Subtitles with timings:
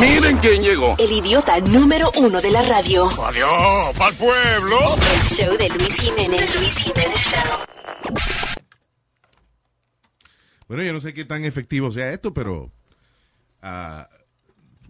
[0.00, 0.94] Miren quién llegó.
[0.98, 3.06] El idiota número uno de la radio.
[3.24, 4.78] Adiós, pa'l pueblo.
[5.14, 6.60] El show de Luis Jiménez.
[6.60, 7.64] Luis Jiménez Show.
[10.68, 12.70] Bueno, yo no sé qué tan efectivo sea esto, pero
[13.62, 14.08] ah,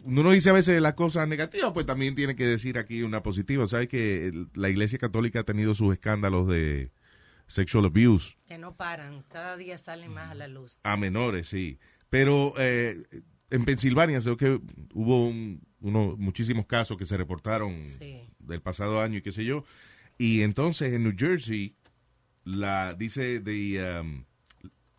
[0.03, 3.67] uno dice a veces las cosas negativas, pues también tiene que decir aquí una positiva.
[3.67, 6.91] Sabes que la Iglesia Católica ha tenido sus escándalos de
[7.47, 10.81] sexual abuse Que no paran, cada día salen más a la luz.
[10.83, 11.79] a menores, sí.
[12.11, 13.03] Pero eh,
[13.51, 14.61] en Pensilvania, sé que
[14.95, 18.23] hubo un- uno- muchísimos casos que se reportaron Sí.
[18.39, 19.65] del pasado año y qué sé yo.
[20.19, 21.75] Y entonces en New Jersey,
[22.45, 24.25] la dice de um,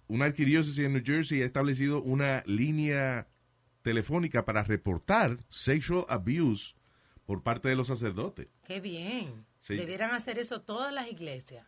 [0.08, 3.28] una arquidiócesis en New Jersey ha establecido una línea
[3.82, 6.76] telefónica para reportar sexual abuse
[7.26, 8.48] por parte de los sacerdotes.
[8.66, 9.46] Qué bien.
[9.62, 9.76] Sí.
[9.76, 11.68] Debieran hacer eso todas las iglesias.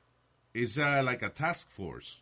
[0.54, 2.22] Es uh, like a task force.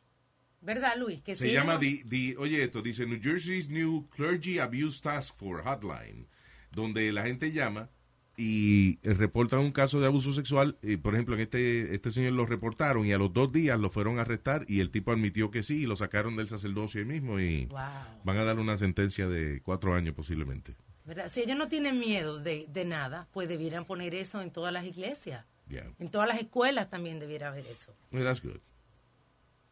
[0.61, 1.21] ¿Verdad, Luis?
[1.21, 5.35] Que Se llama, no- the, the- oye esto, dice New Jersey's New Clergy Abuse Task
[5.35, 6.27] Force Hotline,
[6.71, 7.89] donde la gente llama
[8.35, 10.77] y reportan un caso de abuso sexual.
[10.81, 13.89] Y, por ejemplo, en este, este señor lo reportaron y a los dos días lo
[13.89, 17.05] fueron a arrestar y el tipo admitió que sí y lo sacaron del sacerdocio ahí
[17.07, 17.79] mismo y Wow.
[18.23, 20.75] van a dar una sentencia de cuatro años posiblemente.
[21.05, 21.29] ¿Verdad?
[21.31, 24.85] Si ellos no tienen miedo de, de nada, pues debieran poner eso en todas las
[24.85, 25.45] iglesias.
[25.67, 25.91] Yeah.
[25.99, 27.93] En todas las escuelas también debiera haber eso.
[28.11, 28.59] Well, that's good.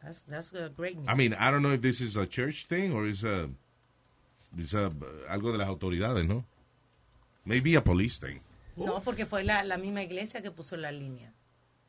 [0.04, 1.08] That's, that's a great news.
[1.10, 3.50] I mean, I don't know if this is a church thing or is a,
[4.58, 4.92] is a-
[5.30, 6.44] algo de las autoridades, ¿no?
[7.46, 8.42] Maybe a police thing.
[8.76, 11.32] No, porque fue la, la misma iglesia que puso la línea.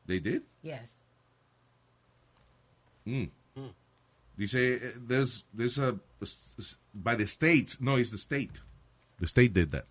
[0.07, 0.41] They did?
[0.63, 0.91] Yes.
[3.05, 3.29] Mm.
[4.37, 5.99] Dice, eh, there's, there's a,
[6.93, 8.61] by the states, no, it's the state.
[9.19, 9.85] The state did that.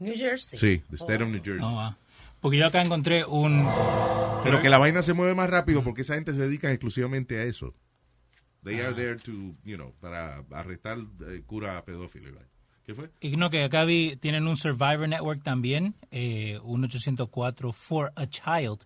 [0.00, 0.56] New Jersey.
[0.56, 1.30] Sí, the state of Oh.
[1.30, 1.60] New Jersey.
[1.60, 1.94] No, ah.
[2.42, 3.66] Porque yo acá encontré un...
[4.42, 7.44] Pero que la vaina se mueve más rápido porque esa gente se dedica exclusivamente a
[7.44, 7.72] eso.
[8.64, 9.32] They are there to,
[9.64, 12.32] you know, para arrestar eh, cura pedófilo.
[12.84, 13.10] ¿Qué fue?
[13.20, 18.26] Y no, que acá vi, tienen un Survivor Network también, eh, un 804 For a
[18.26, 18.80] Child,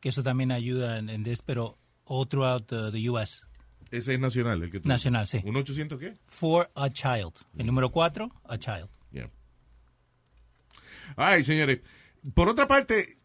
[0.00, 1.76] que eso también ayuda en, en this, pero
[2.06, 3.42] all throughout the, the U.S.
[3.90, 5.42] Ese es nacional, el que tú Nacional, sí.
[5.44, 6.14] ¿Un 800 qué?
[6.28, 7.34] For a Child.
[7.58, 8.88] El número 4, a child.
[9.10, 9.28] Yeah.
[11.16, 11.80] Ay, señores.
[12.34, 13.18] Por otra parte,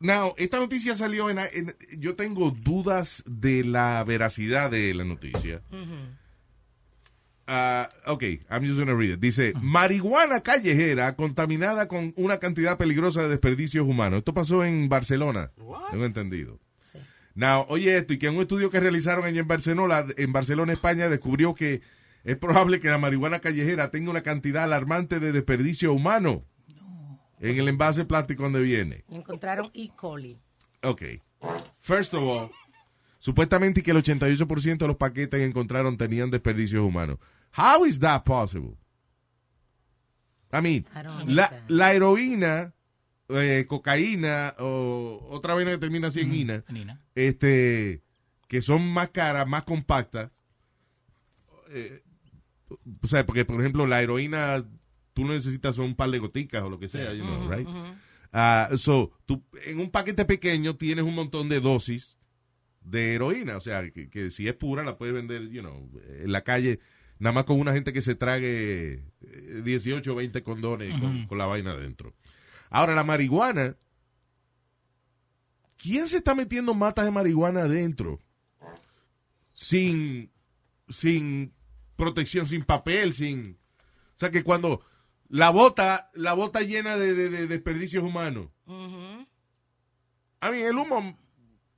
[0.00, 5.62] now, esta noticia salió en, en- Yo tengo dudas de la veracidad de la noticia.
[7.46, 9.20] Ah, ok, I'm just gonna read it.
[9.20, 14.18] Dice, marihuana callejera contaminada con una cantidad peligrosa de desperdicios humanos.
[14.18, 15.50] Esto pasó en Barcelona.
[15.90, 16.60] Tengo entendido.
[16.80, 16.98] Sí.
[17.34, 20.72] Now, oye esto, y que en un estudio que realizaron allá en Barcelona, en Barcelona,
[20.72, 21.82] España, descubrió que
[22.24, 26.44] es probable que la marihuana callejera tenga una cantidad alarmante de desperdicio humano
[27.42, 29.04] en el envase plástico donde viene.
[29.10, 29.90] Encontraron E.
[29.94, 30.38] coli.
[30.82, 31.02] Ok.
[31.80, 32.50] First of all,
[33.18, 37.18] supuestamente que el 88% de los paquetes que encontraron tenían desperdicios humanos.
[37.56, 38.76] How is that possible?
[40.52, 42.74] I mean, I la, la heroína,
[43.28, 47.00] eh, cocaína o otra vaina que termina así en ina, Nina.
[47.14, 48.02] este,
[48.48, 50.30] que son más caras, más compactas.
[51.70, 52.02] eh,
[53.02, 54.64] o sea, porque por ejemplo la heroína,
[55.12, 57.68] tú no necesitas un par de goticas o lo que sea, you know, right?
[58.32, 62.18] Ah, so, tú, en un paquete pequeño tienes un montón de dosis
[62.80, 66.32] de heroína, o sea, que, que si es pura la puedes vender, you know, en
[66.32, 66.80] la calle,
[67.18, 71.38] nada más con una gente que se trague eh, 18 o 20 condones con, con
[71.38, 72.14] la vaina adentro.
[72.70, 73.76] Ahora, la marihuana,
[75.76, 78.20] ¿quién se está metiendo matas de marihuana adentro?
[79.52, 80.32] Sin,
[80.88, 81.52] sin
[81.96, 83.58] protección, sin papel, sin...
[84.16, 84.82] O sea, que cuando
[85.32, 88.48] la bota, la bota llena de, de- de desperdicios humanos.
[90.40, 91.18] A mí, el humo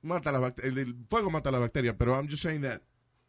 [0.01, 2.81] mata las bacterias, el, fuego mata las bacterias, pero I'm just saying that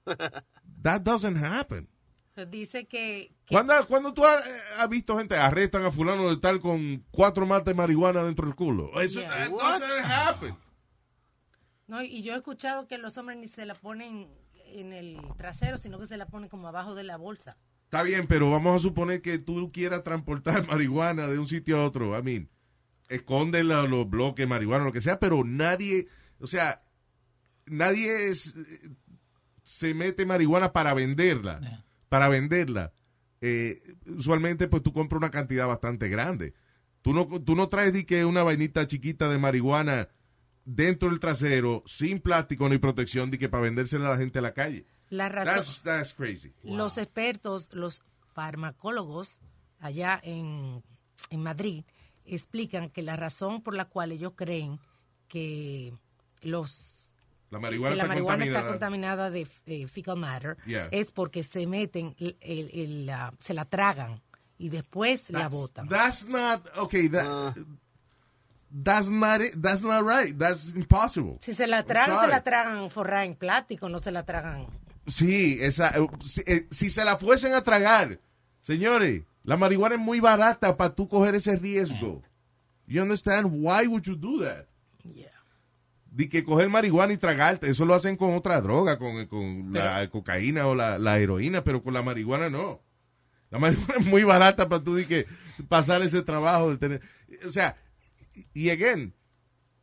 [0.82, 1.88] that doesn't happen.
[2.34, 6.28] Pues dice que, que- Cuando, cuando tú has, eh, has visto gente arrestan a fulano
[6.28, 9.00] de tal con cuatro matas de marihuana dentro del culo.
[9.00, 9.48] Eso Yeah.
[9.48, 10.56] doesn't happen.
[11.86, 14.28] no, y yo he escuchado que los hombres ni se la ponen
[14.66, 17.56] en el trasero, sino que se la ponen como abajo de la bolsa.
[17.86, 21.84] Está bien, pero vamos a suponer que tú quieras transportar marihuana de un sitio a
[21.86, 22.18] otro.
[22.18, 22.48] I mean,
[23.08, 26.82] esconde la- los bloques de marihuana, lo que sea, pero nadie, o sea,
[27.66, 28.54] nadie es-
[29.64, 31.60] se mete marihuana para venderla.
[31.60, 31.84] Yeah.
[32.08, 32.92] Para venderla.
[33.40, 36.54] Eh, usualmente, pues tú compras una cantidad bastante grande.
[37.02, 40.08] Tú no, tú no traes di que una vainita chiquita de marihuana
[40.66, 44.42] dentro del trasero, sin plástico ni protección, di que para vendérsela a la gente a
[44.42, 44.84] la calle.
[45.08, 46.52] La razón, That's, that's crazy.
[46.64, 48.02] los expertos, los
[48.34, 49.40] farmacólogos
[49.80, 50.82] allá en,
[51.30, 51.84] en Madrid
[52.24, 54.80] explican que la razón por la cual ellos creen
[55.28, 55.94] que
[56.42, 56.94] los
[57.50, 58.58] La marihuana, que la está marihuana contaminada.
[58.60, 60.88] está contaminada de eh, fecal matter Yeah.
[60.90, 64.20] es porque se meten, el- el- el, la- se la tragan
[64.58, 65.88] y después la That's- botan.
[65.88, 67.08] That's not okay.
[67.08, 67.64] That, Uh.
[68.70, 69.54] That's not it.
[69.56, 70.36] That's not right.
[70.36, 71.38] That's impossible.
[71.40, 74.66] Si se la tragan, se la tragan forrada en plástico, no se la tragan.
[75.06, 78.18] Sí, esa, eh, si, eh, si se la fuesen a tragar,
[78.60, 82.22] señores, la marihuana es muy barata para tú coger ese riesgo.
[82.86, 83.48] You understand?
[83.52, 84.66] Why would you do that?
[85.04, 85.30] Yeah.
[86.10, 90.08] De que coger marihuana y tragarte, eso lo hacen con otra droga, con, con la
[90.10, 92.80] cocaína o la, la heroína, pero con la marihuana no.
[93.50, 95.26] La marihuana es muy barata para tú de que
[95.68, 97.00] pasar ese trabajo de tener,
[97.44, 97.76] o sea,
[98.54, 99.14] y again,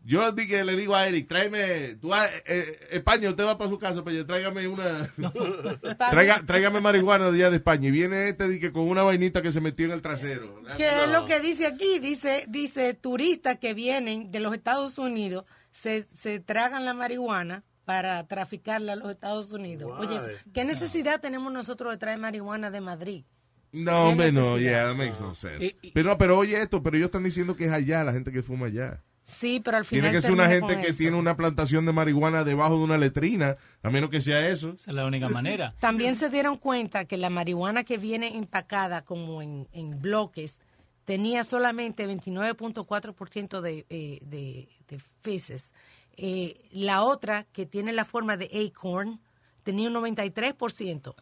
[0.06, 3.70] yo di que le digo a Eric, tráeme, tú vas, eh, España, usted va para
[3.70, 5.10] su casa, pues tráigame una,
[6.12, 7.88] Traiga- tráigame marihuana de allá de España.
[7.88, 10.62] Y viene este di que con una vainita que se metió en el trasero.
[10.78, 12.00] ¿Qué es lo que dice aquí?
[12.00, 18.26] Dice, dice turistas que vienen de los Estados Unidos se, se tragan la marihuana para
[18.28, 19.92] traficarla a los Estados Unidos.
[20.00, 20.20] Oye,
[20.54, 23.26] ¿qué necesidad tenemos nosotros de traer marihuana de Madrid?
[23.74, 25.66] No, hombre, no, yeah, that makes no sense.
[25.66, 28.14] Y- y- Pero, no, pero oye esto, pero ellos están diciendo que es allá, la
[28.14, 29.02] gente que fuma allá.
[29.26, 30.98] Sí, pero al final Tiene que ser una gente que eso.
[31.00, 34.74] tiene una plantación de marihuana debajo de una letrina, a menos que sea eso.
[34.74, 35.74] Esa es la única manera.
[35.80, 40.60] También se dieron cuenta que la marihuana que viene empacada como en, en bloques
[41.06, 45.72] tenía solamente 29.4% de, eh, de, de feces.
[46.18, 49.20] Eh, la otra, que tiene la forma de acorn,
[49.64, 51.16] tenía un 93%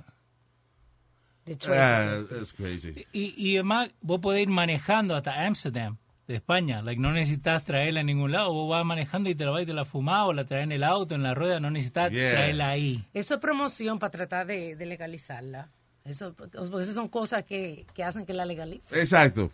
[1.45, 1.79] de traces.
[1.79, 3.05] Ah, that's crazy.
[3.13, 5.97] Y, y además, vos podés ir manejando hasta Amsterdam,
[6.27, 6.81] de España.
[6.81, 8.53] Like, no necesitas traerla a ningún lado.
[8.53, 10.71] Vos vas manejando y te la vas y te la fumás o la traes en
[10.71, 11.59] el auto, en la rueda.
[11.59, 12.31] No necesitas Yeah.
[12.31, 13.03] traerla ahí.
[13.13, 15.69] Eso es promoción para tratar de, de legalizarla.
[16.03, 18.97] Eso, porque esas son cosas que, que hacen que la legalicen.
[18.99, 19.51] Exacto.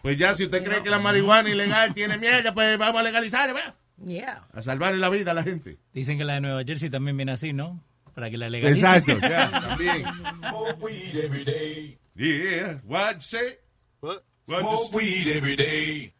[0.00, 3.52] Pues ya, si usted cree que la marihuana ilegal tiene mierda, pues vamos a legalizarla,
[3.52, 3.74] ¿verdad?
[4.04, 4.46] Yeah.
[4.52, 5.78] A salvarle la vida a la gente.
[5.92, 7.80] Dicen que la de Nueva Jersey también viene así, ¿no?
[8.14, 8.84] Para que la legalicen.
[8.84, 10.04] Exacto, ya, también.
[10.38, 11.98] Smoke weed every day.
[12.14, 13.58] Yeah, what say?
[14.00, 14.22] What?
[14.46, 16.12] Smoke weed every day.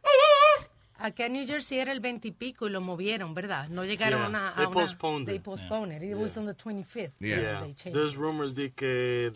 [0.99, 3.69] Acá en New Jersey era el 20 y pico y lo movieron, ¿verdad?
[3.69, 5.43] No llegaron Yeah, a, a they una- postponed They it.
[5.43, 6.03] postponed it.
[6.05, 7.11] It was on the 25th.
[7.19, 7.41] Yeah.
[7.41, 7.61] Yeah.
[7.61, 9.33] They changed There's rumors de que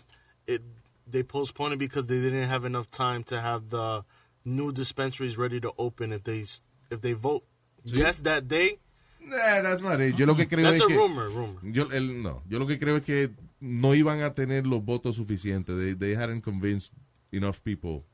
[0.47, 0.63] it
[1.11, 4.05] they postponed it because they didn't have enough time to have the
[4.45, 6.45] new dispensaries ready to open if they
[6.91, 7.43] if they vote
[7.85, 8.79] yes that day.
[9.27, 10.15] Nah, that's not it.
[10.17, 10.95] Yo lo que creo That's es a que...
[10.95, 11.61] rumor, rumor.
[11.65, 13.31] Yo, el, no, yo lo que creo es que
[13.61, 15.77] no iban a tener los votos suficientes.
[15.77, 16.93] They, they hadn't convinced
[17.33, 18.05] enough people,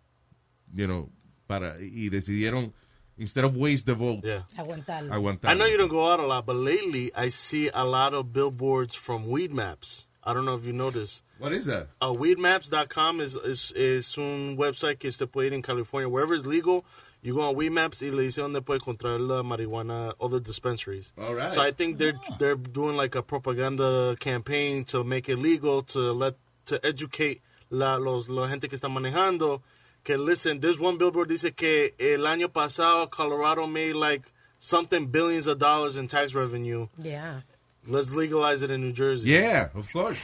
[0.72, 1.10] you know,
[1.46, 2.72] para, y decidieron,
[3.18, 4.44] instead of waste the vote, Yeah.
[4.56, 5.12] Aguantarlo.
[5.12, 5.50] aguantar.
[5.50, 8.32] I know you don't go out a lot, but lately I see a lot of
[8.32, 10.06] billboards from Weed Maps.
[10.24, 11.22] I don't know if you noticed.
[11.38, 11.88] What is that?
[12.00, 16.08] Uh, weedmaps.com is, is, is un website que usted puede ir en California.
[16.08, 16.84] Wherever it's legal,
[17.22, 21.12] you go on Weedmaps y le dice dónde puede encontrar la marihuana, all the dispensaries.
[21.16, 21.52] All right.
[21.52, 26.12] So I think they're they're doing like a propaganda campaign to make it legal to
[26.12, 26.34] let
[26.66, 27.40] to educate
[27.70, 29.62] la los la gente que está manejando.
[30.04, 34.22] Que listen, there's one billboard dice que el año pasado Colorado made like
[34.58, 36.88] something billions of dollars in tax revenue.
[36.98, 37.42] Yeah.
[37.86, 39.28] Let's legalize it in New Jersey.
[39.28, 40.20] Yeah, of course.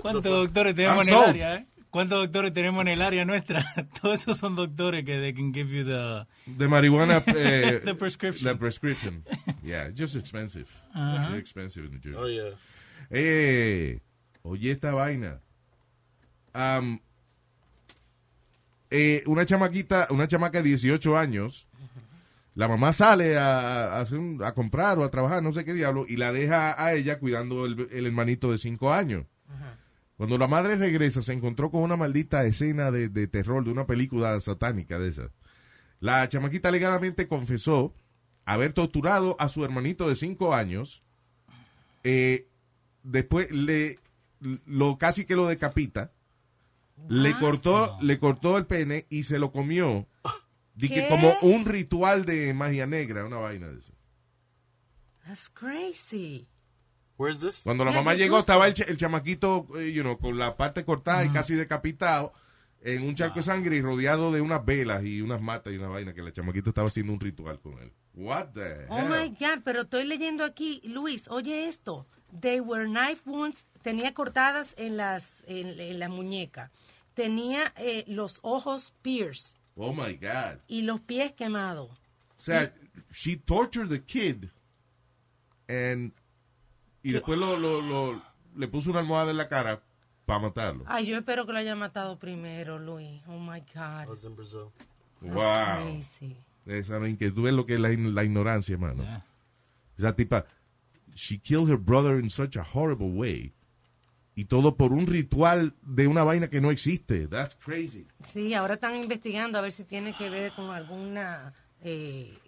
[0.00, 1.66] ¿Cuántos doctores tenemos I'm en el área, eh?
[1.90, 3.64] ¿Cuántos doctores tenemos en el área nuestra?
[4.00, 6.26] Todos esos son doctores que they can give you the...
[6.58, 7.22] The marijuana.
[7.26, 8.52] eh, The prescription.
[8.52, 9.24] The prescription.
[9.62, 10.66] Yeah, it's just expensive.
[10.94, 12.16] Very expensive in New Jersey.
[12.16, 12.56] Oh yeah.
[13.10, 14.00] Eh,
[14.42, 15.40] oye esta vaina.
[16.52, 17.00] Am,
[18.90, 21.66] eh, una chamaquita, una chamaca de 18 años,
[22.54, 25.74] la mamá sale a, a hacer un- a comprar o a trabajar, no sé qué
[25.74, 29.26] diablo, y la deja a ella cuidando el, el hermanito de 5 años.
[30.20, 33.86] Cuando la madre regresa, se encontró con una maldita escena de, de terror de una
[33.86, 35.30] película satánica de esa.
[35.98, 37.94] La chamaquita alegadamente confesó
[38.44, 41.02] haber torturado a su hermanito de 5 años.
[42.04, 42.46] Eh,
[43.02, 43.98] después le
[44.66, 46.12] lo casi que lo decapita.
[47.08, 50.06] Le cortó, le cortó el pene y se lo comió.
[50.74, 51.08] Di que ¿Qué?
[51.08, 53.94] como un ritual de magia negra, una vaina de eso.
[55.24, 56.46] That's crazy.
[57.20, 57.60] Where's this?
[57.62, 60.86] Cuando la mamá llegó, estaba el, ch- el chamaquito, eh, you know, con la parte
[60.86, 62.32] cortada y casi decapitado
[62.82, 65.88] en un charco de sangre y rodeado de unas velas y unas matas y una
[65.88, 67.92] vaina que la chamaquito estaba haciendo un ritual con él.
[68.14, 69.08] What the Oh hell?
[69.10, 72.06] my God, pero estoy leyendo aquí, Luis, oye esto.
[72.40, 76.70] They were knife wounds, tenía cortadas en las en, en la muñeca.
[77.12, 80.60] Tenía eh, los ojos pierced Oh my God.
[80.68, 81.90] y los pies quemados.
[81.90, 82.72] O sea,
[83.12, 84.48] she tortured the kid
[85.68, 86.12] and
[87.02, 88.22] y después lo, lo, lo-
[88.56, 89.82] le puso una almohada en la cara
[90.26, 90.84] para matarlo.
[90.86, 93.20] Ay, yo espero que lo haya matado primero, Luis.
[93.26, 94.08] Oh my I God.
[94.08, 94.72] was in Brazil.
[95.20, 95.82] That's wow.
[95.84, 96.36] crazy.
[96.66, 99.02] Esa que tú ves lo que es la, la ignorancia, hermano.
[99.02, 99.24] Yeah.
[99.98, 100.46] Esa tipa,
[101.14, 103.52] she killed her brother in such a horrible way
[104.34, 107.26] Y todo por un ritual de una vaina que no existe.
[107.26, 108.06] That's crazy.
[108.24, 111.52] Sí, ahora están investigando a ver si tiene que ver con alguna
[111.82, 112.38] eh,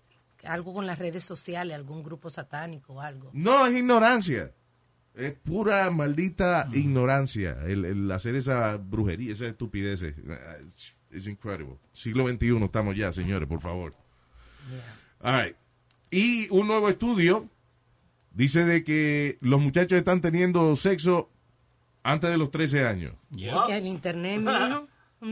[0.45, 3.31] algo con las redes sociales, algún grupo satánico o algo.
[3.33, 4.53] No, es ignorancia.
[5.15, 10.03] Es pura maldita ignorancia el, el hacer esa brujería, esa estupidez.
[11.11, 11.77] Es incredible.
[11.93, 13.95] Siglo XXI estamos ya, señores, por favor.
[15.21, 15.57] All right.
[16.11, 17.49] Y un nuevo estudio
[18.33, 21.31] dice de que los muchachos están teniendo sexo
[22.03, 23.15] antes de los 13 años.
[23.31, 23.67] Yeah.
[23.69, 24.89] El internet, mijo,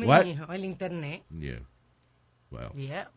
[0.08, 0.24] What?
[0.24, 1.22] mijo, el internet.
[1.30, 1.60] Yeah.
[2.50, 2.72] Wow.
[2.74, 3.10] Yeah.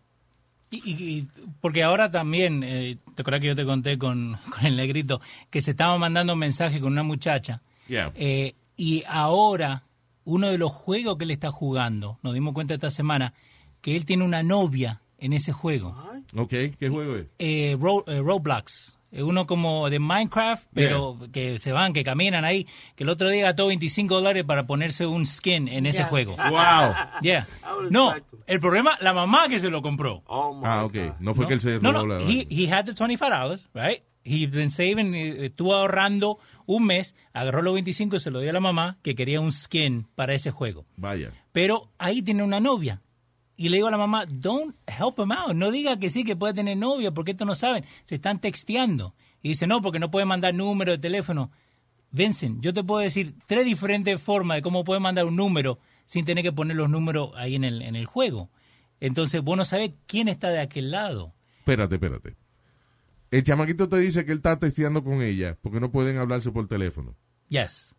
[0.77, 1.27] Y,
[1.61, 5.61] porque ahora también, eh, te acuerdas que yo te conté con, con el negrito, que
[5.61, 7.61] se estaba mandando un mensaje con una muchacha.
[7.87, 8.11] Yeah.
[8.15, 9.83] Eh, y ahora,
[10.25, 13.33] uno de los juegos que él está jugando, nos dimos cuenta esta semana,
[13.81, 15.95] que él tiene una novia en ese juego.
[16.35, 16.49] Ok,
[16.79, 17.27] ¿qué juego es?
[17.39, 18.97] Eh, Ro- eh, Roblox.
[19.13, 22.65] Es uno como de Minecraft, pero que se van, que caminan ahí.
[22.95, 26.05] Que el otro día gastó 25 dólares para ponerse un skin en ese Ya.
[26.07, 26.35] juego.
[26.49, 26.93] Wow.
[27.21, 27.47] Yeah.
[27.91, 28.13] No,
[28.47, 30.23] el problema, la mamá que se lo compró.
[30.25, 30.93] Oh my Ah, ok.
[30.95, 31.11] God.
[31.19, 33.69] No fue que él se No, robó no, la he, he had the 25 dollars,
[33.75, 34.01] right?
[34.25, 38.49] He's been saving, eh, estuvo ahorrando un mes, agarró los 25 y se lo dio
[38.49, 40.85] a la mamá que quería un skin para ese juego.
[40.95, 41.31] Vaya.
[41.51, 43.01] Pero ahí tiene una novia.
[43.55, 45.53] Y le digo a la mamá, don't help him out.
[45.53, 47.85] No diga que sí, que puede tener novia, porque esto no saben.
[48.05, 49.13] Se están texteando.
[49.41, 51.51] Y dice, no, porque no puede mandar número de teléfono.
[52.11, 56.25] Vincent, yo te puedo decir tres diferentes formas de cómo puede mandar un número sin
[56.25, 58.49] tener que poner los números ahí en el, en el juego.
[58.99, 61.33] Entonces, vos no sabés quién está de aquel lado.
[61.59, 62.35] Espérate, espérate.
[63.31, 66.67] El chamaquito te dice que él está testeando con ella porque no pueden hablarse por
[66.67, 67.15] teléfono.
[67.49, 67.95] Yes.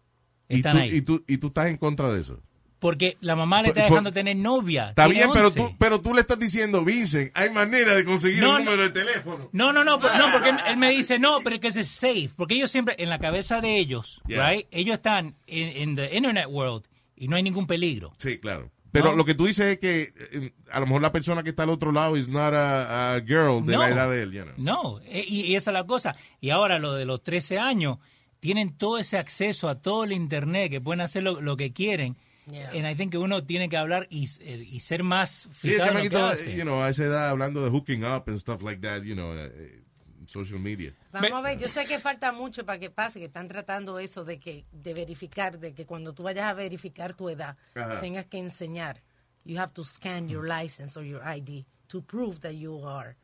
[0.49, 0.97] Y tú, ahí.
[0.97, 2.41] y, tú, y tú estás en contra de eso.
[2.85, 4.91] Porque la mamá le está por- dejando tener novia.
[4.91, 5.59] Está bien, pero 11.
[5.59, 8.71] tú, pero tú le estás diciendo, Vincent, hay manera de conseguir No, el no.
[8.73, 9.49] número de teléfono.
[9.53, 12.29] No, no, no, por- no, porque él, él me dice, no, pero que es safe.
[12.37, 14.51] Porque ellos siempre, en la cabeza de ellos, Yeah.
[14.51, 14.67] right?
[14.71, 16.85] Ellos están en, the internet world
[17.17, 18.13] y no hay ningún peligro.
[18.19, 18.71] Sí, claro.
[18.93, 19.17] Pero No.
[19.17, 21.71] lo que tú dices es que eh, a lo mejor la persona que está al
[21.71, 24.55] otro lado is not a, a girl de no, la edad de él, you know.
[24.59, 26.15] No, e- y, y esa es la cosa.
[26.39, 27.97] Y ahora lo de los 13 años,
[28.41, 32.19] tienen todo ese acceso a todo el internet, que pueden hacer lo, lo que quieren.
[32.47, 32.75] Yeah.
[32.75, 35.99] Y I think que uno tiene que hablar y, y ser más Sí, el fijado
[35.99, 36.57] en lo que hace.
[36.57, 39.33] you know, a esa edad hablando de hooking up and stuff like that, you know,
[39.35, 39.83] eh,
[40.21, 40.93] en social media.
[41.13, 44.25] Vamos a ver, yo sé que falta mucho para que pase, que están tratando eso
[44.27, 47.99] de que de verificar, de que cuando tú vayas a verificar tu edad, Ajá.
[48.01, 49.03] tengas que enseñar.
[49.47, 53.17] You have to scan your license or your ID to prove that you are.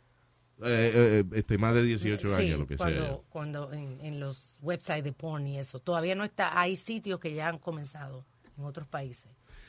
[0.62, 3.16] Eh, eh, este, más de 18 Sí, años, lo que cuando, sea.
[3.30, 5.78] cuando en, en los websites de porn y eso.
[5.80, 8.26] Todavía no está, hay sitios que ya han comenzado
[8.60, 9.26] en otros países.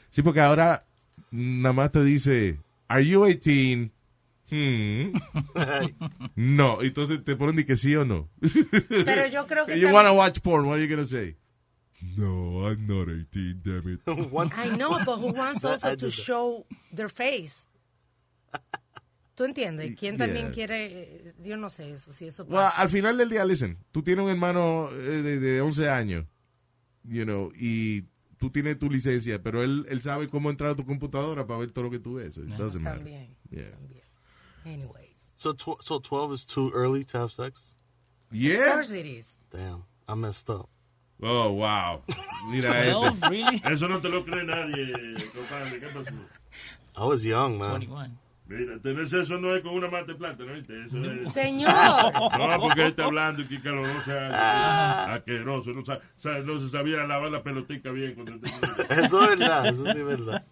[0.10, 0.86] Sí, porque ahora
[1.32, 3.92] nada más te dice, ¿Are you 18?
[4.54, 5.14] Hmm.
[6.36, 8.30] no, entonces te ponen de que sí o no.
[8.90, 11.38] Pero yo creo que you tam- wanna watch porn, what are you gonna say?
[12.18, 14.02] No, I'm not 18, damn it.
[14.58, 17.66] I know, but who wants also to show their face?
[19.36, 19.96] ¿Tú entiendes?
[19.98, 20.54] ¿Quién también Yeah.
[20.54, 20.86] quiere?
[20.86, 22.82] eh, Yo no sé eso, si eso Well, pasa.
[22.82, 26.26] al final del día, listen, tú tienes un hermano eh, de, de 11 años,
[27.04, 28.04] you know, y
[28.42, 31.72] tú tienes tu licencia, pero él, él sabe cómo entrar a tu computadora para ver
[31.72, 32.36] todo lo que tú ves.
[32.58, 32.98] doesn't matter.
[33.04, 33.36] También.
[33.52, 33.70] Yeah.
[33.70, 34.02] también.
[34.66, 35.12] Anyways.
[35.36, 37.76] So, tw- so 12 is too early to have sex?
[38.32, 38.74] Of Yeah.
[38.74, 39.38] course it is.
[39.52, 40.68] Damn, I messed up.
[41.22, 42.02] Oh, wow.
[42.50, 43.30] Mira No, este.
[43.30, 43.62] really?
[43.64, 44.92] Eso no te lo cree nadie,
[45.36, 45.80] compadre.
[45.80, 46.16] ¿Qué pasó?
[46.98, 47.80] I was young, man.
[47.80, 48.18] 21.
[48.52, 50.74] Mira, tener sexo no es con una mate de plata, ¿no viste?
[50.86, 51.34] Eso es...
[51.34, 51.72] Señor.
[52.38, 55.72] No, porque él está hablando y que calorosa, asqueroso.
[55.72, 58.14] No, sa- sa- no se sabía lavar la pelotica bien.
[58.16, 58.34] Cuando
[58.90, 60.44] Eso es verdad, eso sí es verdad.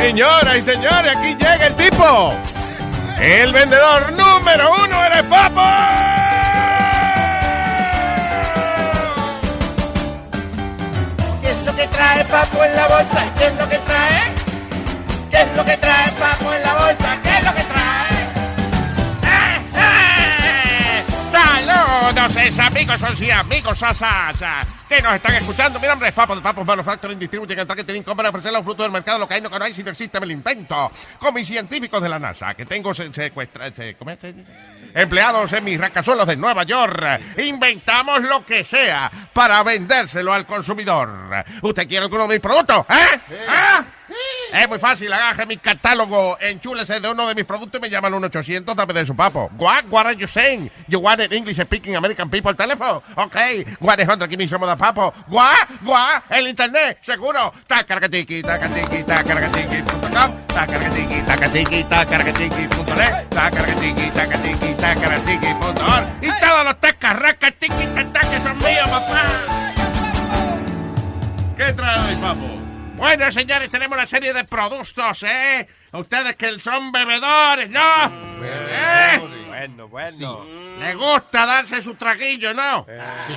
[0.00, 2.34] Señoras y señores, aquí llega el tipo.
[3.20, 5.62] El vendedor número uno del papo.
[12.14, 13.24] Trae Papo en la bolsa?
[13.36, 14.34] ¿Qué es lo que trae?
[15.30, 17.18] ¿Qué es lo que trae Papo en la bolsa?
[17.22, 18.14] ¿Qué es lo que trae?
[19.24, 21.02] ¡Ah, ah!
[21.32, 24.36] Saludos, es amigos y amigos asas
[24.88, 25.80] que nos están escuchando.
[25.80, 28.92] Mi nombre es Papo de Papo Manufacturing Distributing and Targeting para ofrecer los frutos del
[28.92, 30.90] mercado lo que hay, lo que no hay, si no existe, me lo invento.
[31.18, 34.18] Con mis científicos de la NASA, que tengo se- secuestra, se- ¿cómo es?
[34.94, 37.20] Empleados en mis rascacielos de Nueva York.
[37.38, 41.44] Inventamos lo que sea para vendérselo al consumidor.
[41.62, 42.86] ¿Usted quiere alguno de mis productos?
[42.88, 43.20] ¿Eh?
[43.48, 43.84] ¿Ah?
[44.52, 48.08] Es muy fácil, agarre mi catálogo, enchúlese de uno de mis productos y me llama
[48.08, 49.50] al 1-800, dame de su papo.
[49.58, 50.70] What, what are you saying?
[50.86, 53.02] You want an English speaking American people telephone?
[53.80, 55.12] What is under me some of papo?
[55.28, 57.52] What, what, el internet, seguro.
[57.66, 68.58] Tacaracatiqui, tacatiqui, tacaracatiqui.com, tacaracatiqui, tacatiqui, tacaracatiqui.net, tacaracatiqui, tacatiqui, tacaracatiqui.org y todos los tacaracatiqui, que son
[68.58, 69.22] míos, papá.
[71.56, 72.64] ¿Qué trae hoy, papo?
[72.96, 75.66] Bueno, señores, tenemos una serie de productos, ¿eh?
[75.92, 78.06] Ustedes que son bebedores, ¿no?
[78.42, 79.20] ¿Eh?
[79.48, 80.44] Bueno, bueno.
[80.78, 82.86] ¿Les gusta darse su traguillo, no?
[83.26, 83.34] Sí.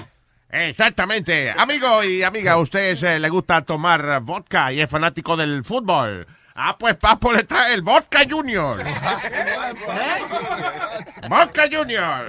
[0.50, 1.52] Exactamente.
[1.52, 6.26] Amigo y amiga, ¿a ustedes eh, le gusta tomar vodka y es fanático del fútbol?
[6.60, 8.84] Ah, pues Papo le trae el Vodka Junior.
[11.30, 12.26] Vodka Junior.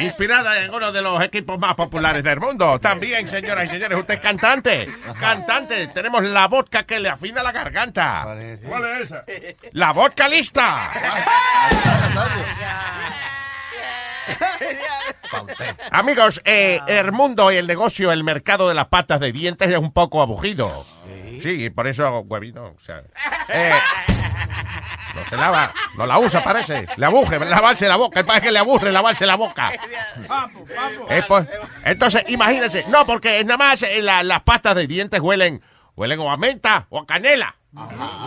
[0.00, 2.80] Inspirada en uno de los equipos más populares del mundo.
[2.80, 4.88] También, señoras y señores, usted es cantante.
[5.20, 5.86] Cantante.
[5.88, 8.22] Tenemos la vodka que le afina la garganta.
[8.66, 9.24] ¿Cuál es esa?
[9.70, 10.90] La vodka lista.
[15.90, 19.76] Amigos, eh, el mundo y el negocio, el mercado de las patas de dientes es
[19.78, 20.84] un poco aburrido.
[21.42, 22.74] Sí, por eso huevino.
[22.76, 23.02] O sea,
[23.48, 23.72] eh,
[25.14, 26.86] no se lava, no la usa, parece.
[26.96, 28.24] Le aburre lavarse la boca.
[28.24, 29.70] Parece que le aburre lavarse la boca.
[31.08, 31.46] Eh, pues,
[31.84, 32.84] entonces, imagínense.
[32.88, 35.62] No, porque nada más eh, la- las pastas de dientes huelen,
[35.94, 37.54] huelen o a menta o a canela.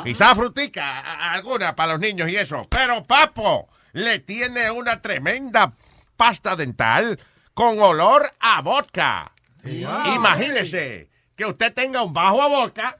[0.03, 2.68] Quizá frutica, a- a- alguna para los niños y eso.
[2.70, 5.72] Pero Papo le tiene una tremenda
[6.20, 7.18] pasta dental
[7.54, 9.32] con olor a vodka.
[9.64, 12.98] Imagínese que usted tenga un bajo a vodka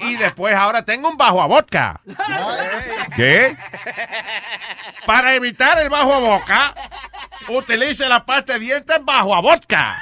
[0.00, 2.00] y después ahora tenga un bajo a vodka.
[3.14, 3.56] ¿Qué?
[5.06, 6.74] Para evitar el bajo a boca,
[7.50, 9.96] utilice la pasta de dientes bajo a vodka.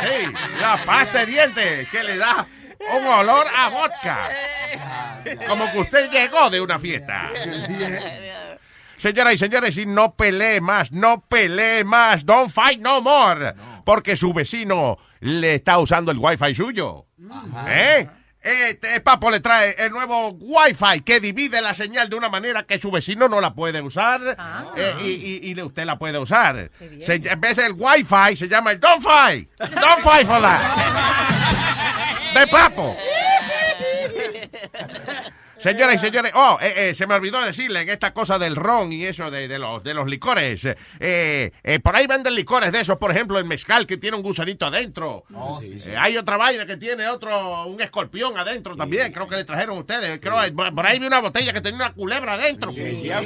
[0.00, 2.46] Sí, la pasta de dientes que le da
[2.96, 4.18] un olor a vodka.
[5.46, 7.28] Como que usted llegó de una fiesta.
[9.04, 13.52] Señoras y señores, y no pelee más, no pelee más, don't fight no more,
[13.84, 17.04] porque su vecino le está usando el wifi suyo.
[17.68, 18.08] ¿Eh?
[18.40, 22.78] Este Papo le trae el nuevo Wi-Fi que divide la señal de una manera que
[22.78, 24.22] su vecino no la puede usar
[24.74, 26.70] eh, y, y- y usted la puede usar.
[27.00, 29.50] Se- en vez del Wi-Fi se llama el Don't Fight.
[29.58, 30.62] Don't Fight for that.
[32.40, 32.96] De Papo.
[35.64, 38.92] Señoras y señores, oh, eh, eh, se me olvidó decirle en esta cosa del ron
[38.92, 40.66] y eso de, de los, de los licores.
[41.00, 44.22] eh, eh, por ahí venden licores de esos, por ejemplo, el mezcal que tiene un
[44.22, 45.24] gusanito adentro.
[45.62, 49.78] Eh, hay otra vaina que tiene otro, un escorpión adentro también, creo que le trajeron
[49.78, 50.20] ustedes.
[50.20, 52.70] Creo, por ahí vi una botella que tenía una culebra adentro.
[52.70, 53.22] Tenía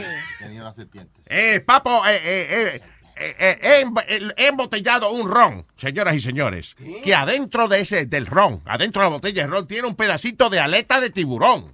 [0.62, 1.24] las serpientes.
[1.26, 2.46] Eh, papo, eh, eh,
[2.76, 2.80] eh,
[3.20, 8.26] he emb- eh, he embotellado un ron, señoras y señores, que adentro de ese, del
[8.26, 11.72] ron, adentro de la botella de ron, tiene un pedacito de aleta de tiburón.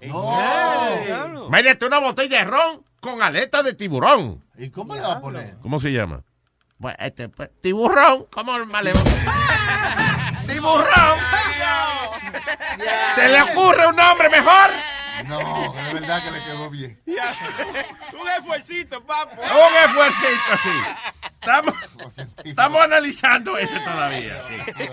[1.46, 4.42] Imagínate una botella de ron con aleta de tiburón.
[4.56, 5.56] ¿Y cómo le va a poner?
[5.62, 6.22] ¿Cómo se llama?
[6.80, 8.64] Pues, este, pues, tiburón, ¿cómo le
[10.46, 11.18] ¡Tiburón!
[13.14, 14.70] ¿Se le ocurre un nombre mejor?
[15.26, 15.38] No,
[15.72, 17.00] de verdad que le quedó bien.
[17.06, 19.40] Un esfuercito, papo.
[19.40, 20.70] Un esfuercito, sí.
[21.44, 21.74] Estamos,
[22.44, 24.40] estamos analizando eso todavía.
[24.48, 24.84] sí.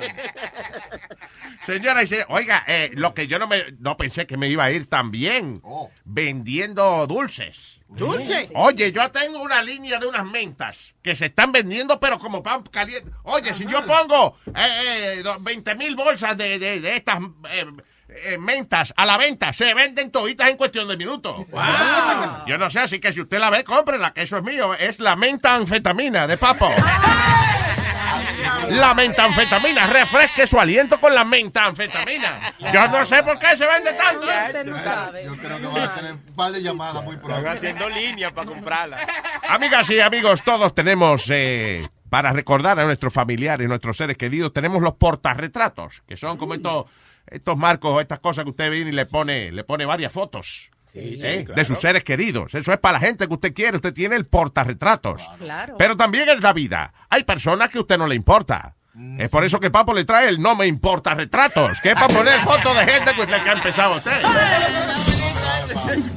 [1.65, 4.63] Señora, y se- oiga, eh, lo que yo no me no pensé que me iba
[4.65, 5.89] a ir tan bien Oh.
[6.05, 7.79] vendiendo dulces.
[7.87, 8.49] ¿Dulce?
[8.55, 12.63] Oye, yo tengo una línea de unas mentas que se están vendiendo, pero como pan
[12.63, 13.11] caliente.
[13.23, 17.65] Oye, si yo pongo eh, eh, do- 20 mil bolsas de, de- de estas eh,
[18.11, 21.45] eh, mentas a la venta, se venden toditas en cuestión de minutos.
[22.47, 24.73] Yo no sé, así que si usted la ve, cómprela, que eso es mío.
[24.73, 26.69] Es la menta anfetamina de papo.
[28.69, 32.53] La metanfetamina, refresque su aliento con la metanfetamina.
[32.73, 34.29] Yo no sé por qué se vende tanto.
[34.29, 34.43] ¿eh?
[34.47, 35.25] Usted no sabe.
[35.25, 37.49] Yo creo que va a tener un par de llamadas muy Están pronto.
[37.49, 38.97] haciendo línea para comprarla.
[39.49, 44.81] Amigas y amigos, todos tenemos, eh, para recordar a nuestros familiares, nuestros seres queridos, tenemos
[44.81, 46.85] los portarretratos, que son como estos,
[47.31, 50.69] estos marcos, estas cosas que usted viene y le pone, le pone varias fotos.
[50.93, 51.45] ¿eh?
[51.55, 52.53] De sus seres queridos.
[52.53, 53.77] Eso es para la gente que usted quiere.
[53.77, 55.27] Usted tiene el portarretratos.
[55.39, 55.75] Claro.
[55.77, 58.75] Pero también en la vida hay personas que a usted no le importa.
[59.17, 62.09] Es por eso que Papo le trae el no me importa retratos, que es para
[62.09, 64.11] poner fotos de gente que usted que ha empezado usted.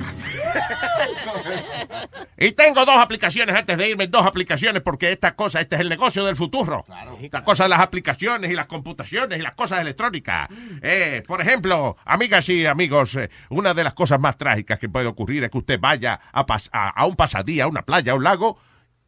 [2.37, 5.89] Y tengo dos aplicaciones antes de irme, dos aplicaciones, porque esta cosa, este es el
[5.89, 6.85] negocio del futuro.
[7.21, 10.49] Esta cosa de las aplicaciones y las computaciones y las cosas electrónicas.
[10.83, 15.07] Eh, por ejemplo, amigas y amigos, eh, una de las cosas más trágicas que puede
[15.07, 18.15] ocurrir es que usted vaya a, pas- a, a un pasadía, a una playa, a
[18.17, 18.59] un lago,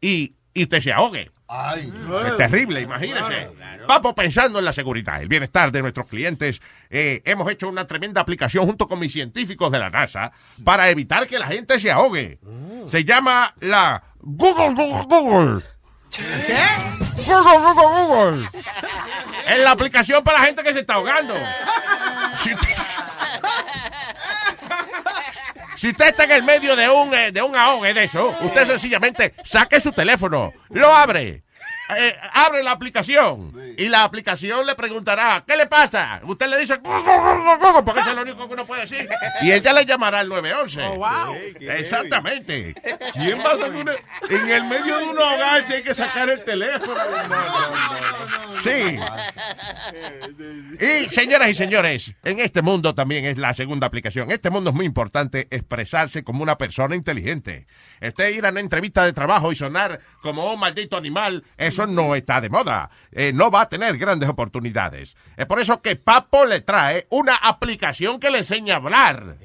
[0.01, 1.31] y y usted se ahogue.
[1.49, 1.92] Ay.
[2.27, 3.51] Es terrible, imagínese.
[3.87, 8.23] Papo, pensando en la seguridad, el bienestar de nuestros clientes, eh, hemos hecho una tremenda
[8.23, 10.33] aplicación junto con mis científicos de la NASA
[10.64, 12.38] para evitar que la gente se ahogue.
[12.87, 15.62] Se llama la Google Google Google.
[16.11, 16.64] ¿Qué?
[17.27, 18.49] Google Google Google.
[19.47, 21.35] Es la aplicación para la gente que se está ahogando.
[22.37, 22.65] Si usted,
[25.77, 28.65] si usted está en el medio de un, eh, de un ahogue de eso, usted
[28.65, 31.43] sencillamente saque su teléfono, lo abre,
[31.96, 36.20] eh, abre la aplicación y la aplicación le preguntará, ¿qué le pasa?
[36.25, 38.66] Usted le dice, "Gu, gu, gu, gu, gu", porque eso es lo único que uno
[38.66, 39.09] puede decir.
[39.42, 41.57] Y ella le llamará al 911.
[41.79, 42.75] Exactamente.
[43.14, 43.94] ¿Quién va a hacer una-
[44.31, 46.94] en el medio de un ahogarse hay que sacar el teléfono?
[48.62, 48.96] Sí.
[50.81, 54.27] Y señoras y señores, en este mundo también es la segunda aplicación.
[54.29, 57.66] En este mundo es muy importante expresarse como una persona inteligente.
[58.03, 61.44] Usted ir a una entrevista de trabajo y sonar como un maldito animal,
[61.77, 62.89] eso no está de moda.
[63.12, 65.15] Eh, no va a tener grandes oportunidades.
[65.37, 69.37] Es por eso que Papo le trae una aplicación que le enseña a hablar.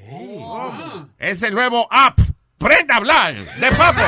[1.19, 2.19] Es el nuevo app
[2.57, 4.01] Prenda a hablar de Papo.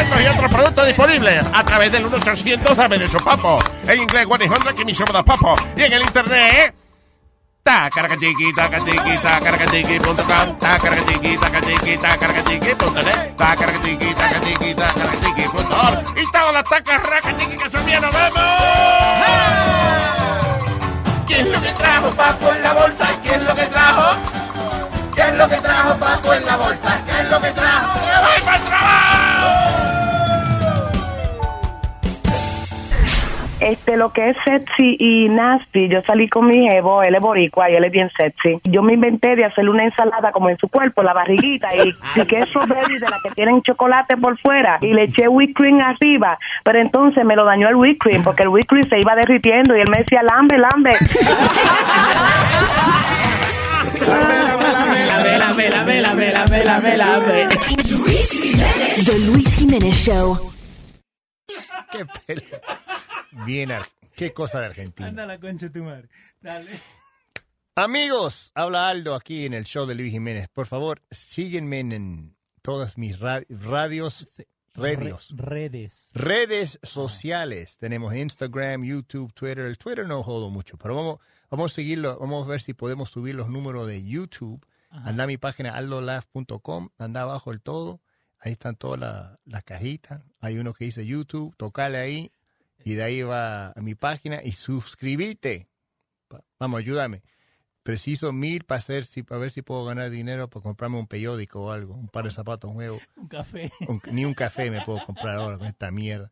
[0.00, 3.58] Estos y otros productos disponibles a través del 1-800 Dame de su papo.
[3.86, 5.54] En inglés 100 que de papo.
[5.76, 6.74] Y en el internet.
[7.64, 16.18] Tacaracatiqui, tacatiqui, tacaracatiqui.com, tacaracatiqui, tacatiqui, tacaracatiqui.net, tacaracatiqui, tacatiqui, tacaracatiqui.org.
[16.20, 18.42] Y todas las tacas racatiqui que son mías, nos vemos.
[21.26, 23.06] ¿Quién es lo que trajo Papo en la bolsa?
[23.22, 24.20] ¿Quién es lo que trajo?
[25.14, 27.00] ¿Qué es lo que trajo Papo en la bolsa?
[33.64, 37.70] Este, lo que es sexy y nasty, yo salí con mi jevo, él es boricua
[37.70, 38.58] y él es bien sexy.
[38.64, 42.42] Yo me inventé de hacerle una ensalada como en su cuerpo, la barriguita, y piqué
[42.42, 46.78] strawberry de la que tienen chocolate por fuera y le eché whipped cream arriba, pero
[46.80, 49.80] entonces me lo dañó el whipped cream porque el whipped cream se iba derritiendo y
[49.80, 50.92] él me decía, lambe, lambe.
[59.06, 60.38] The Luis Jiménez Show.
[61.90, 62.42] Qué pele-
[63.46, 63.70] Bien,
[64.16, 65.08] qué cosa de Argentina.
[65.08, 66.08] Anda la concha de tu madre.
[66.40, 66.70] Dale.
[67.76, 70.48] Amigos, habla Aldo aquí en el show de Luis Jiménez.
[70.48, 74.26] Por favor, síguenme en, todas mis ra- radios,
[74.74, 76.10] radios, Re- redes.
[76.14, 77.76] redes sociales.
[77.78, 79.66] Tenemos Instagram, YouTube, Twitter.
[79.66, 81.18] El Twitter no jodo mucho, pero vamos,
[81.50, 82.16] vamos a seguirlo.
[82.20, 84.64] Vamos a ver si podemos subir los números de YouTube.
[84.90, 88.00] Anda a mi página aldolaf.com, anda abajo el todo.
[88.38, 90.22] Ahí están todas la- las cajitas.
[90.40, 92.30] Hay uno que dice YouTube, tocale ahí.
[92.84, 95.68] Y de ahí va a mi página y suscríbete.
[96.28, 97.22] Pa- Vamos, ayúdame.
[97.82, 101.60] Preciso mil para hacer, si, para ver si puedo ganar dinero para comprarme un periódico
[101.62, 103.02] o algo, un par de zapatos nuevos.
[103.16, 103.70] Un café.
[103.88, 106.30] Un- ni un café me puedo comprar ahora con esta mierda.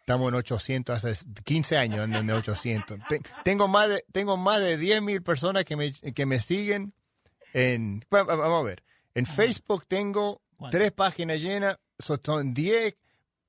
[0.00, 2.98] Estamos en 800, hace 15 años ando en 800.
[3.08, 6.92] Te- tengo más de, tengo más de 10 mil personas que me, que me siguen
[7.52, 8.82] en, va- va- vamos a ver,
[9.14, 10.76] en Facebook tengo ¿Cuánto?
[10.78, 12.96] tres páginas llenas, so- son 10,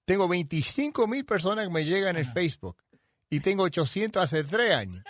[0.06, 2.78] tengo 25 mil personas que me llegan en Facebook
[3.30, 5.04] y tengo 800 hace 3 años.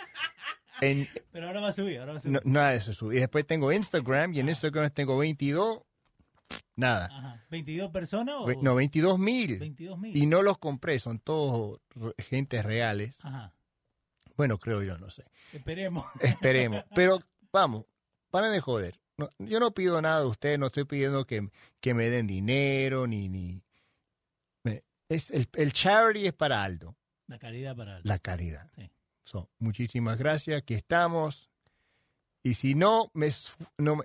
[0.80, 2.34] En, Pero ahora va a subir, ahora va a subir.
[2.34, 3.16] no, nada de eso sube.
[3.16, 5.82] Y después tengo Instagram y en Instagram tengo 22,
[6.76, 7.06] nada.
[7.06, 7.44] Ajá.
[7.50, 8.52] ¿22 personas o...?
[8.60, 9.58] No, 22 mil.
[9.58, 10.16] 22 mil.
[10.16, 11.80] Y no los compré, son todos
[12.18, 13.18] gentes reales.
[13.22, 13.54] Ajá.
[14.36, 15.24] Bueno, creo yo, no sé.
[15.52, 16.06] Esperemos.
[16.20, 16.84] Esperemos.
[16.94, 17.20] Pero
[17.52, 17.84] vamos,
[18.30, 18.98] paren de joder.
[19.16, 21.48] No, yo no pido nada de ustedes, no estoy pidiendo que,
[21.80, 23.28] que me den dinero, ni...
[23.28, 23.63] ni
[25.14, 26.96] es, el, el charity es para Aldo,
[27.26, 28.00] La caridad para...
[28.02, 28.70] la caridad.
[28.76, 28.90] Sí.
[29.24, 31.50] So, muchísimas gracias, aquí estamos.
[32.42, 33.30] Y si no me,
[33.78, 34.00] no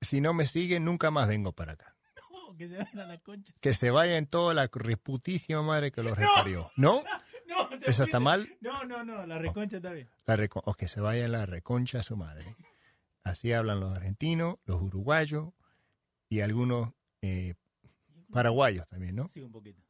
[0.00, 1.96] si no me siguen, nunca más vengo para acá.
[2.30, 3.54] No, que se vayan a la concha.
[3.60, 6.70] Que se vaya en toda la reputísima madre que los reparió.
[6.76, 7.02] ¿No?
[7.46, 8.56] No, te ¿Eso está mal?
[8.62, 10.08] No, no, no, la reconcha está bien.
[10.24, 12.56] La o que se vaya la reconcha a su madre.
[13.22, 15.52] Así hablan los argentinos, los uruguayos
[16.30, 17.54] y algunos eh,
[18.32, 19.28] paraguayos también, ¿no?
[19.28, 19.82] Sí, un poquito.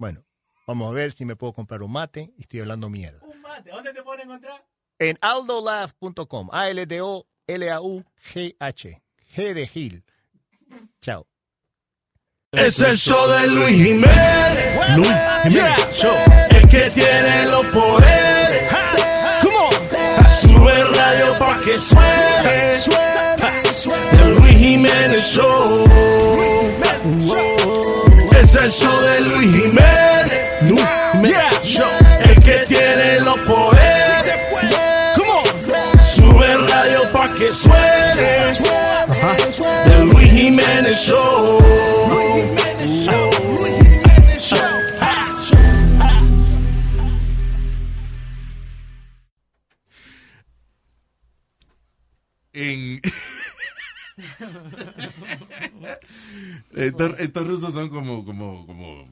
[0.00, 0.24] Bueno,
[0.66, 3.20] vamos a ver si me puedo comprar un mate y estoy hablando mierda.
[3.20, 3.68] Un mate.
[3.70, 4.64] ¿Dónde te pueden encontrar?
[4.98, 7.42] En aldolaugh.com, A-L-D-O-L-A-U-G-H,
[9.36, 10.02] G de Gil.
[11.02, 11.26] Chao.
[12.52, 14.96] Es el show de Luis Jiménez.
[14.96, 16.16] Luis Jiménez Show.
[16.48, 18.72] El que tiene los poderes.
[19.42, 19.72] Come on.
[20.30, 22.72] Sube radio pa' que suene.
[24.12, 26.59] El Luis Jiménez Show.
[28.50, 30.62] Es el show de Luis Jiménez.
[30.62, 30.82] Luis
[31.12, 31.86] Jiménez Show.
[32.24, 33.79] El que tiene los poderes.
[56.72, 59.08] Estos, estos rusos son como, como, como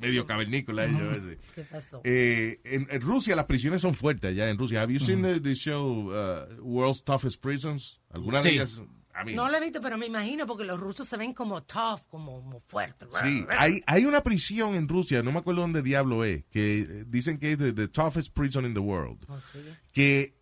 [0.00, 1.16] medio cavernícolas ellos.
[1.16, 1.38] ese.
[1.54, 2.00] ¿Qué pasó?
[2.04, 4.82] Eh, en, en Rusia las prisiones son fuertes allá en Rusia.
[4.82, 8.00] Have you seen the, the show uh, World's Toughest Prisons?
[8.10, 8.54] ¿Alguna de Sí.
[8.56, 8.80] ellas?
[9.16, 11.62] I mean, No lo he visto, pero me imagino porque los rusos se ven como
[11.62, 13.08] tough, como, como fuertes.
[13.22, 17.04] Sí, hay, hay una prisión en Rusia, no me acuerdo dónde diablo es, que eh,
[17.06, 19.24] dicen que es the, the toughest prison in the world.
[19.28, 19.60] Oh, sí.
[19.92, 20.34] Que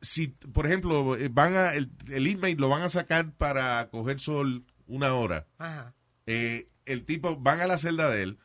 [0.00, 4.20] si, por ejemplo, eh, van a, el, el inmate lo van a sacar para coger
[4.20, 5.94] sol una hora, Ajá.
[6.26, 8.38] eh, el tipo, van a la celda de él,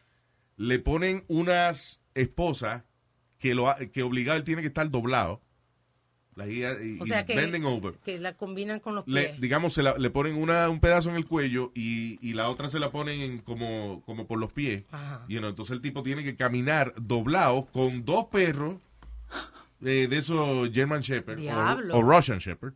[0.58, 2.84] le ponen unas esposas
[3.40, 5.42] que, lo, que obligado él tiene que estar doblado.
[6.36, 7.94] La guía- y, O sea y que, bending over.
[8.04, 9.40] que la combinan con los Le, pies.
[9.42, 12.68] digamos, se la- le ponen una, un pedazo en el cuello y, y la otra
[12.68, 14.84] se la ponen en como, como por los pies.
[14.92, 15.24] Ajá.
[15.30, 18.76] Y entonces el tipo tiene que caminar doblado con dos perros
[19.82, 21.98] eh, de esos German Shepherd o, Diablo.
[21.98, 22.74] o Russian Shepherd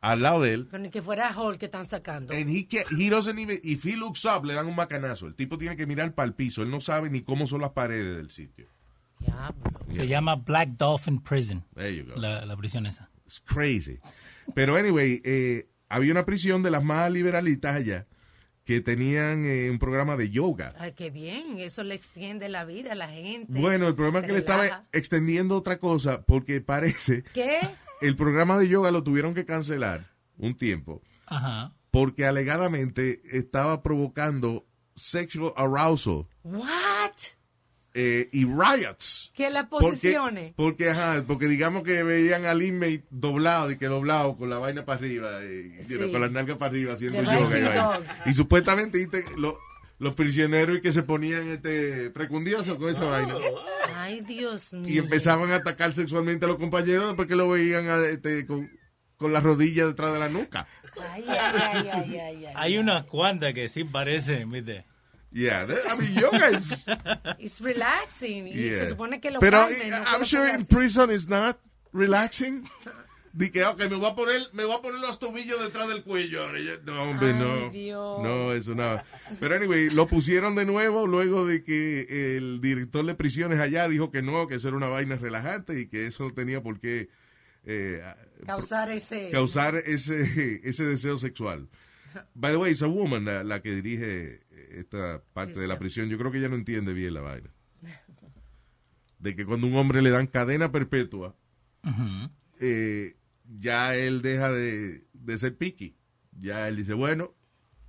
[0.00, 0.68] al lado de él.
[0.70, 2.32] Pero ni que fuera Hulk que están sacando.
[2.32, 2.66] And he,
[2.98, 5.26] he doesn't even, if he looks up, le dan un macanazo.
[5.26, 6.62] El tipo tiene que mirar para el piso.
[6.62, 8.66] Él no sabe ni cómo son las paredes del sitio.
[9.90, 11.64] Se llama Black Dolphin Prison.
[11.74, 12.16] There you go.
[12.16, 13.10] La, la prisión esa.
[13.26, 13.98] It's crazy.
[14.54, 18.06] Pero anyway, eh, había una prisión de las más liberalitas allá
[18.70, 20.76] que tenían eh, un programa de yoga.
[20.78, 21.58] Ay, qué bien.
[21.58, 23.46] Eso le extiende la vida a la gente.
[23.48, 27.58] Bueno, el problema es que le estaba extendiendo otra cosa porque parece ¿Qué?
[28.00, 31.72] el programa de yoga lo tuvieron que cancelar un tiempo Ajá.
[31.90, 37.39] porque alegadamente estaba provocando sexual arousal What?
[38.02, 39.30] Eh, y riots.
[39.34, 40.52] Que las Porque, posiciones.
[40.56, 44.84] porque, ajá, porque digamos que veían al inmate doblado y que doblado con la vaina
[44.84, 46.12] para arriba, y, know, Sí.
[46.12, 48.00] con las nalgas para arriba haciendo The yoga.
[48.26, 48.30] Y.
[48.30, 49.06] Y supuestamente
[49.98, 53.34] los prisioneros y que se ponían este precundiosos con esa vaina.
[53.94, 54.88] Ay, Dios mío.
[54.94, 58.70] Y empezaban a atacar sexualmente a los compañeros porque lo veían a- este, con,
[59.18, 60.66] con las rodillas detrás de la nuca.
[61.12, 62.52] Ay, ay, ay, ay, ay, ay.
[62.56, 64.86] Hay unas cuantas que sí parecen, ¿viste?
[65.32, 66.86] Yeah, I mean, yoga is...
[67.38, 68.48] It's relaxing.
[68.48, 68.84] Y yeah.
[68.84, 71.58] se supone que lo Pero calmen, eh, no I'm sure in prison is not
[71.92, 72.68] relaxing.
[73.32, 76.02] Di que, ok, me voy a poner, me voy a poner los tobillos detrás del
[76.02, 76.48] cuello.
[76.84, 77.70] No, hombre, Ay, no.
[77.70, 78.22] Dios.
[78.22, 79.00] No, eso no.
[79.38, 84.10] Pero anyway, lo pusieron de nuevo luego de que el director de prisiones allá dijo
[84.10, 87.08] que no, que eso era una vaina relajante y que eso no tenía por qué
[87.64, 88.02] eh,
[88.46, 89.30] Causar ese...
[89.30, 91.68] causar ese, ese deseo sexual.
[92.34, 94.40] By the way, it's a woman la, la que dirige
[94.78, 96.08] esta parte de la prisión.
[96.08, 97.50] Yo creo que ella no entiende bien la vaina.
[99.18, 101.36] De que cuando un hombre le dan cadena perpetua,
[102.60, 103.16] eh,
[103.58, 105.94] ya él deja de, de ser piqui.
[106.40, 107.34] Ya él dice, bueno,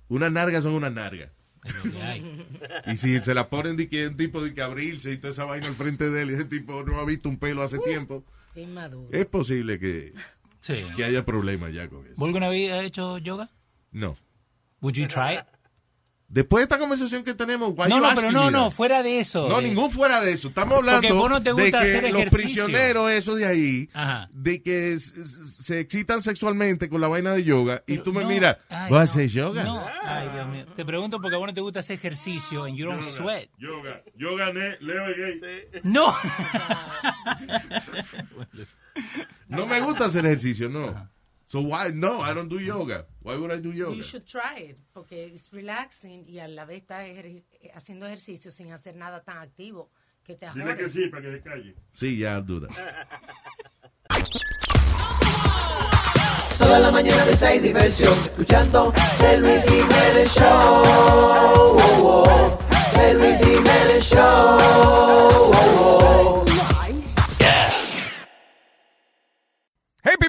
[0.08, 1.30] unas nargas son unas nargas.
[1.64, 2.22] Es.
[2.92, 5.44] Y si se la ponen de que un tipo de que abrirse y toda esa
[5.44, 8.24] vaina al frente de él, y ese tipo no ha visto un pelo hace tiempo,
[8.52, 9.08] Qué inmaduro.
[9.12, 10.12] es posible que,
[10.60, 10.84] Sí.
[10.96, 12.14] que haya problemas ya con eso.
[12.16, 13.48] ¿Vos alguna vez has hecho yoga?
[13.92, 14.16] No.
[14.80, 15.44] Would you try it?
[16.28, 19.20] Después de esta conversación que tenemos, why No, you no, pero no, no, fuera de
[19.20, 19.50] eso.
[19.50, 20.48] No, de- ningún fuera de eso.
[20.48, 22.64] Estamos hablando Porque vos no te de gusta que hacer los ejercicio.
[22.64, 24.30] prisioneros, esos de ahí, Ajá.
[24.32, 28.56] de que se excitan sexualmente con la vaina de yoga y tú me No, miras,
[28.70, 29.62] ay, ¿vos no, haces yoga?
[29.62, 30.64] No, ay, Dios mío.
[30.74, 33.48] Te pregunto porque a vos no te gusta hacer ejercicio and you don't Yoga, sweat.
[33.58, 34.00] Yoga.
[34.16, 35.80] Yo gané, Leo es gay.
[35.84, 36.14] No.
[39.48, 41.10] No me gusta hacer ejercicio, no.
[41.52, 43.04] So why, no, I don't do yoga.
[43.20, 43.94] Why would I do yoga?
[43.94, 48.50] You should try it, porque es relaxing y a la vez estás ejer- haciendo ejercicio
[48.50, 49.90] sin hacer nada tan activo
[50.24, 51.76] que te Dile que sí, para que se calle.
[51.92, 52.70] Sí, ya, that.
[56.58, 58.90] Toda la mañana de hay diversión, escuchando
[59.22, 60.46] el Luis Jiménez Show.
[60.48, 62.58] Oh, oh.
[62.98, 64.58] El Luis Jiménez Show.
[65.54, 66.44] Oh,